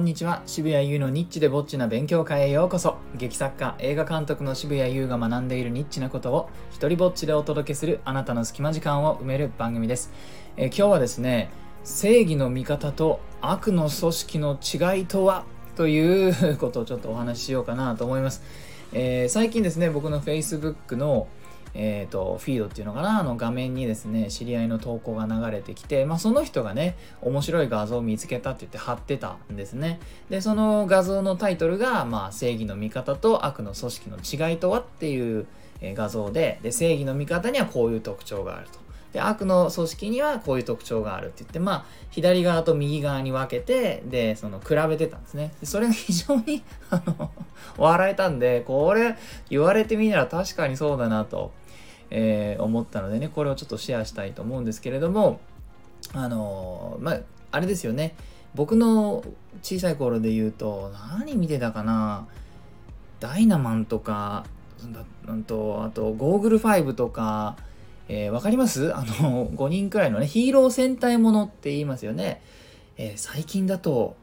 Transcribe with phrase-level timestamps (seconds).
[0.00, 0.42] んにちは。
[0.46, 2.96] 渋谷優のニッチでぼっちな勉強会へようこそ。
[3.16, 10.10] 劇作家映画監督の渋谷優が学んでいるニッチなことを一人ぼっちでお届けするあなたの隙間時間を埋める番組です、
[10.56, 11.50] えー今日はですね
[11.84, 15.44] 正義の味方と悪の組織の違いとは？
[15.76, 18.42] という ことをちょっとお話ししようかなと思います、
[18.94, 21.26] えー最近ですね僕の Facebook の
[21.74, 23.20] えー、とフィードっていうのかな？
[23.20, 30.00] あの画面にですね知り合いの投稿が流れてきて、まあ、その人がね面白い画像を見つけたって言って貼ってたんですね。
[30.28, 35.46] でその画像のタイトルが、まあ、正義の味方と悪の組織の違いとはっていう
[35.82, 38.80] 画像でで正義の味方にはこういう特徴があると。
[39.12, 45.52] で悪の組織にはこういう特徴があるって言ってまあ左側と右側に分けてでその比べてたんですね。
[45.58, 47.32] でそれが非常にあの
[47.76, 49.16] 笑えたんでこれ
[49.48, 51.50] 言われてみたら確かにそうだなと、
[52.10, 55.40] えー思ったのでねこれをちょっとシェアしたいと思うんですけれども
[56.12, 57.20] あのーまあ
[57.52, 58.14] あれですよね。
[58.54, 59.24] 僕の
[59.62, 62.26] 小さい頃で言うと何見てたかな？
[63.20, 64.44] ダイナマンとか
[65.28, 67.56] うんとあとゴーグル5とか
[68.08, 68.94] えーわかります？
[68.94, 72.42] あの5人くらいのねヒーロー戦隊ものって言いますよね、
[72.96, 74.16] えー最近だと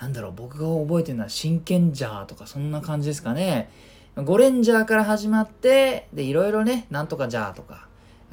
[0.00, 3.70] なんだろう僕が覚えてるのは真剣ジャーとかそんな感じですかね。
[4.16, 7.88] ゴレンジャーから始まってでいろいろねなんとかじゃーとか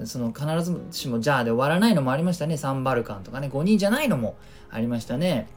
[0.06, 2.58] その必ずしもジャーで終わらないのもありましたね。
[2.58, 4.36] サンバルカンとかね5人じゃないのも
[4.70, 5.48] ありましたね。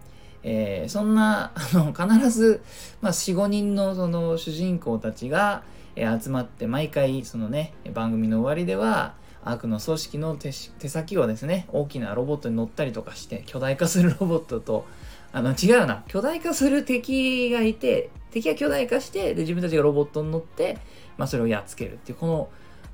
[0.43, 2.63] えーそんなあの必ず、
[3.01, 5.63] まあ、45人のその主人公たちが、
[5.97, 9.15] えー集まって毎回そのね番組の終わりでは
[9.45, 10.53] 悪の組織の手
[10.89, 14.87] 先をですね大きなロボットに乗ったりとかして巨大化するロボットと
[15.33, 16.05] あの違うな。
[16.09, 20.79] 巨大化する敵がいて敵が巨大化してで自分たちがロボットに乗って、
[21.17, 22.49] まあ、それをやっつけるっていうこの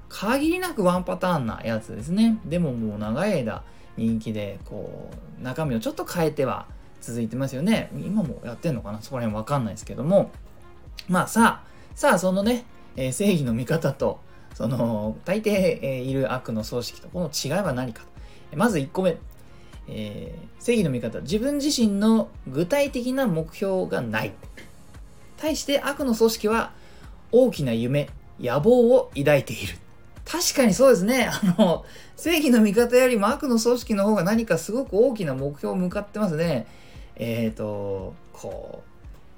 [0.09, 2.39] 限りなくワンパターンなやつですね。
[2.45, 3.63] でももう長い間
[3.97, 6.67] 人気でこう中身をちょっと変えては
[7.01, 7.91] 続いてますよね。
[7.95, 9.01] 今もやってんのかな？
[9.01, 10.31] そこら辺わかんないですけども。
[11.09, 12.65] まあさあさあそのね、
[12.97, 14.21] えー正義の味方と
[14.55, 18.03] その大抵、えいる悪の組織とこの違いは何か
[18.51, 18.57] と。
[18.57, 19.17] まず1個目、
[19.89, 21.21] えー正義の味方。
[21.21, 24.33] 自分自身の具体的な目標がない。
[25.39, 26.73] 対して悪の組織は
[27.33, 29.79] 大きな夢野望を抱いている。
[30.27, 31.31] 確かにそうですね。
[31.33, 31.85] あの
[32.15, 36.67] 正義の味方よりも悪の組織の方が何かすごく大きな目標を向かってますね。
[37.17, 38.90] えっ、ー、とこう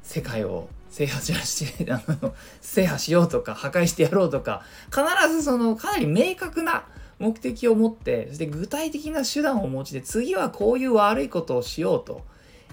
[0.02, 6.84] 世界を制覇してあの制覇しようとか破壊してやろうとか必ずそのかなり明確な
[7.18, 12.22] 目的を持ってそして具体的な手段を持ちで次はこういう悪いことをしようと、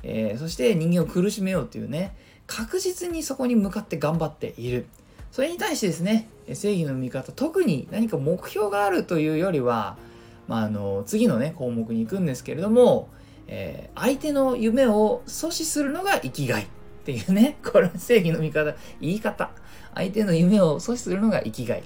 [0.04, 2.16] えーそして人間を苦しめようというね
[2.48, 4.88] 確実にそこに向かって頑張っている。
[5.32, 9.96] それに対してですね正義の味方特に何か目標があるというよりは、
[10.48, 13.10] まあ、あの次のね項目に行くんですけれども、
[13.48, 16.68] えー相手の夢を阻止するのが生きがい。
[17.18, 19.50] っていうね これは正義の味方言い方。
[19.96, 21.84] 相手の夢を阻止するのが生きがい。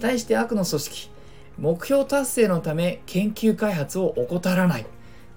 [0.00, 1.10] 対して悪の組織。
[1.58, 4.86] 目標達成のため研究開発を怠らない。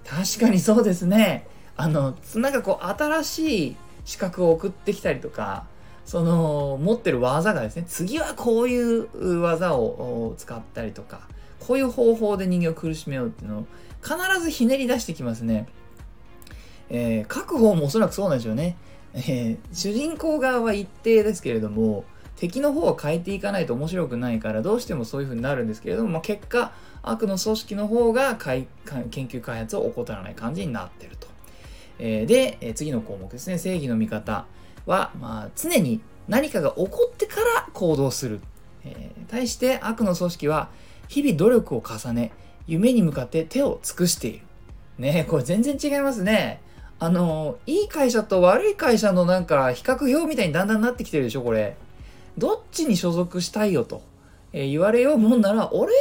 [0.06, 1.48] 確かにそうですね。
[1.78, 5.66] あのなんかこう新しい資格を送ってきたりとか
[6.06, 11.22] その持ってる技がですね次はこういう技を使ったりとか
[11.60, 13.66] こういう方法で人間を苦しめようっていうのを
[14.04, 15.68] 必ずひねり出してきますね、
[16.90, 18.76] えー各方もおそらくそうなんでしょうね、
[19.14, 22.06] えー主人公側は一定ですけれども
[22.38, 26.72] 敵の方を変えていかないと面白くないからどうしてもそういう風になるんですけれども、まあ、結果
[27.04, 28.68] 悪の組織の方が研
[29.28, 31.28] 究開発を怠らない感じになってると、
[32.00, 33.60] えーで、え次の項目ですね。
[33.60, 34.46] 正義の味方
[34.86, 38.40] は、まあ、常に何かが起こってから行動する、
[38.84, 40.70] えー対して悪の組織は
[41.08, 42.34] 日々努力を重ね
[42.68, 44.46] 夢に向かって手を尽くしている。
[44.98, 46.62] ねこれ全然違いますね。
[47.04, 51.76] あのいい会社と悪い会社のなんか比較表みたいにだんだんなってきてるでしょこれ。
[52.38, 54.04] どっちに所属したいよと、
[54.54, 55.94] えー言われようもんなら俺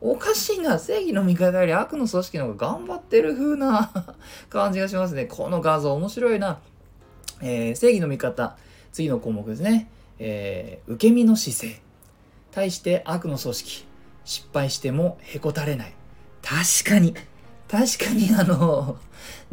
[0.00, 3.90] おかしいな正義の味方より悪の組織の方が頑張ってる風な
[4.48, 5.24] 感じがしますね。
[5.24, 6.60] この画像面白いな、
[7.42, 8.56] えー正義の味方。
[8.92, 9.90] 次の項目ですね、
[10.20, 11.80] えー受け身の姿勢。
[12.52, 13.86] 対して悪の組織。
[14.24, 15.92] 失敗してもへこたれない。
[16.42, 17.12] 確かに。
[17.68, 18.96] 確かにあの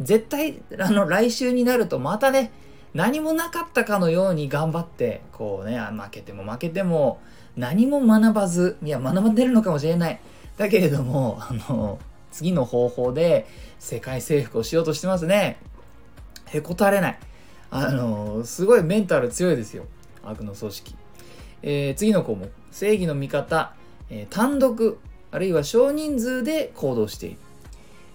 [0.00, 2.52] 絶対あの来週になるとまたね
[2.94, 7.20] 何もなかったかのように頑張ってこうね負けても負けても
[7.56, 10.20] 何も学ばずいや学ばんでるのかもしれない。
[10.56, 11.98] だけれどもあの
[12.30, 13.46] 次の方法で
[13.78, 15.58] 世界征服をしようとしてますね。
[16.46, 17.18] へこたれない。
[17.70, 19.84] あのすごいメンタル強いですよ。
[20.22, 20.94] 悪の組織、
[21.62, 22.50] えー次の項目。
[22.70, 23.74] 正義の味方、
[24.10, 24.98] えー単独。
[25.30, 27.36] あるいは少人数で行動している、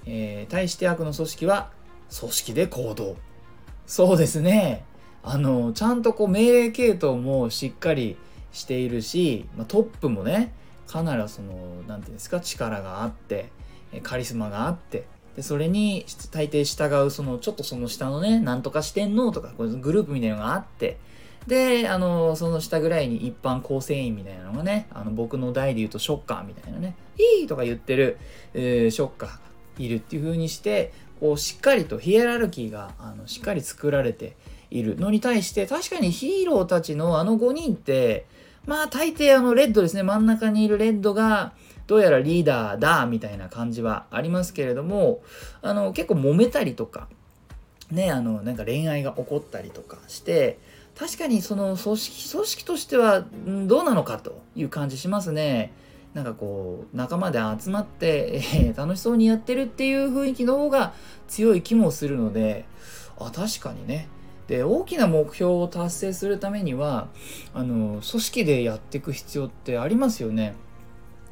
[0.08, 1.70] えー対して悪の組織は
[2.20, 3.18] 組織で行動
[3.86, 4.84] そうですね。
[5.24, 8.18] あの、ちゃんとこう命令系統もしっかり
[8.52, 10.54] しているし、まあ、トップもね、
[10.88, 11.54] かなりその、
[11.88, 13.50] なんていうんですか、力があって、
[14.04, 15.06] カリスマがあって、
[15.38, 20.98] でそれに大抵従う、その、ちょっとその下のね、なんとか四天王とか、こグループみたいなのがあって、
[21.48, 26.96] で、あの、その下ぐらいに一般構成員みたいなのがね、あの、僕の代で言うとショッカーみたいなね、
[27.40, 28.18] いいとか言ってる、
[28.54, 29.47] えー、ショッカー
[29.78, 34.36] いるっていう風にして、こう、しっかりとヒエラルキーが、あの、しっかり作られて
[34.70, 38.26] いるのに対して、確かにヒーローたちのあの5人って、
[38.66, 41.54] まあ、大抵あの、レッドですね、真ん中にいるレッドが、
[41.88, 45.22] どうやらリーダーだ、みたいな感じはありますけれども、
[45.62, 47.08] あの、結構揉めたりとか、
[47.92, 50.60] ね、あの、なんか恋愛が起こったりとかして、
[50.98, 55.72] 確かにその組織、組織としてはどうなのかという感じしますね。
[56.18, 60.94] なんかこう、仲間で集まって、えー、楽しそうにやってるっていう雰囲気の方が
[61.28, 62.66] 強い気もするので、
[63.20, 64.08] あ、確かにね。
[64.48, 67.08] で、大きな目標を達成するためには、
[67.54, 70.56] あの、組織でやっていく必要ってありますよね。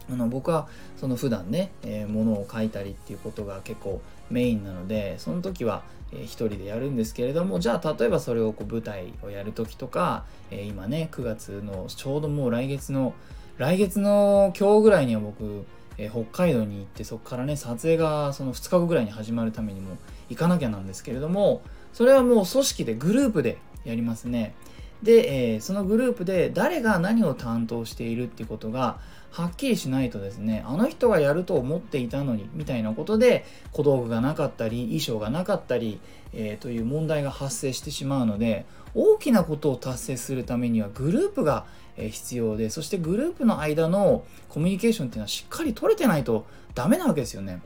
[0.07, 0.67] あの僕は
[0.97, 5.81] その普段ね、えー、物を書いたりっていうことが結構メインなのでその時は、
[6.11, 13.15] えー、一人でやるんですけれどもじゃあ例えばそれをこう舞台をやる時とか、えー、今ね9月のちょうどもう来月の
[13.57, 15.63] 来月の今日ぐらいには僕、
[15.97, 19.97] えー、北海道に行ってそこからね撮影がその2日後ぐらいに始まるためにも
[20.29, 21.61] 行かなきゃなんですけれども
[21.93, 24.55] それはもう組織でグループでやりますね。
[25.03, 28.97] で、えー、そのグループで誰が何を担当しているってことが
[29.31, 35.99] はっきりしないとですね、あの人がやると思っていたのに、みたいなことで、小道具がなかったり、衣装がなかったり、
[36.31, 41.65] えー、という問題が発生してしまうので、大きなことを達成するためにはグループが
[41.97, 47.61] 必要で、そしてグループの間のコミュニケーションっていうのはしっかり取れてないとダメなわけですよね。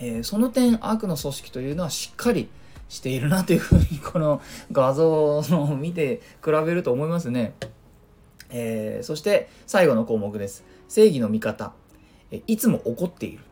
[0.00, 2.48] えー、その点、悪の組織というのはしっかり
[2.88, 7.54] しているなというふうに、この画像を見て比べると思いますね。
[8.50, 10.64] えー、そして最後の項目です。
[10.88, 11.72] 正義の味方。
[12.46, 13.44] いつも怒っている。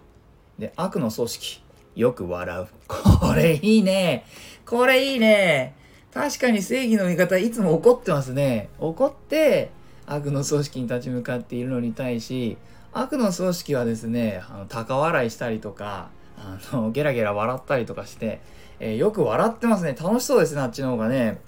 [0.59, 1.63] で、悪の組織。
[1.97, 2.69] よく笑う。
[2.87, 4.25] これいいね。
[4.65, 5.75] これいいね。
[6.13, 8.69] 確かに正義の味方、いつも怒ってますね。
[8.79, 9.71] 怒って、
[10.07, 12.57] 悪の組織に立ち向かっているのに対し、
[12.93, 18.41] 悪の組織はですね、あの高笑いしたりとか、あのゲラゲラ笑ったりとかして、
[18.81, 19.95] えー、よく笑ってますね。
[19.99, 21.41] 楽しそうですね、あっちの方がね。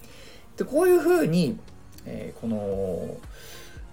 [0.57, 1.59] で、こういう風に、
[2.05, 3.17] えー、この、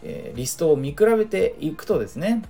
[0.04, 2.44] えー、リストを見比べていくとですね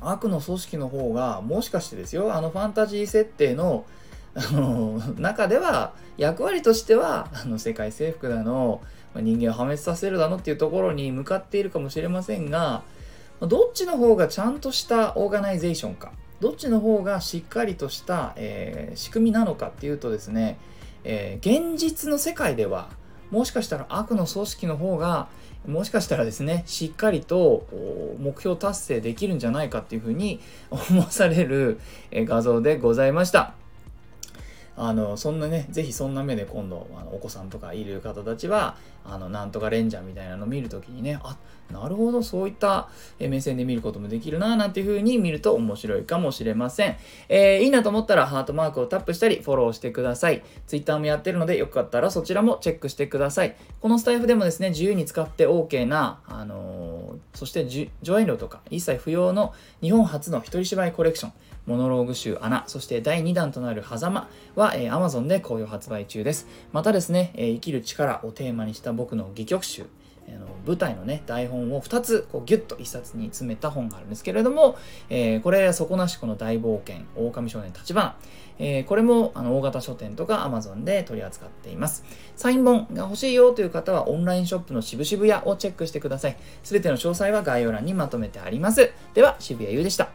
[0.00, 3.84] 悪の組織の方がもしかしてですよあのファンタジー設定の
[4.36, 8.82] あの中では役割としてはあの世界征服だの
[9.14, 12.82] 人間を破滅させるだのっていうところに向かっているかもしれませんが
[13.40, 20.58] どっちの方がちゃんとしたオーガナイゼーションかどっちの方がしっかりとした、えー、仕組みなのかっていうとですね、
[21.04, 22.90] えー、現実の世界では
[23.30, 25.28] もしかしたら悪の組織の方が
[25.66, 27.66] もしかしたらですねしっかりと
[28.20, 30.40] 目標達成できるんじゃないかっていうふうに
[30.70, 31.80] 思わされる
[32.12, 33.65] 画像でございました。
[34.76, 41.36] あのそんなね是非そんな目で今度あのお子さんとかいる方たちはあのなんとかレンジャーみたいなの見る時にねあ
[41.72, 46.96] なるほどそういった目線で見ることもできるななんていう風に見ると面白いかもしれません、
[47.28, 50.42] えー、いいなと思ったらハートマークをタップしたりフォローしてください。
[50.66, 53.56] Twitter もやってるのでよかったらそちらもチェックしてください。
[53.80, 57.66] このスタイフでもですね自由に使って OK なあのー、そして
[58.02, 61.32] 上演料とか一切不要の日本初の一人芝居コレクション
[61.66, 66.46] モノローグ集穴、そして第2弾となる狭間は、えー、Amazon で好評発売中です。
[66.72, 69.86] またですね、えー、生きる力をテーマにした僕の戯曲集、
[70.28, 74.76] あの舞台のね台本を2つこうギュッと1冊に詰めた本があるんですけれども、
[75.08, 78.16] えー、これ底なしこの大冒険狼少年立花、
[78.58, 82.04] えー、これもあの大型書店とか Amazon で取り扱っています。
[82.36, 86.36] サイン本が欲しいよという方はオンラインショップの渋々屋をチェックしてください。
[86.62, 88.90] すべての詳細は概要欄にまとめてあります。
[89.14, 90.08] では渋谷優でした。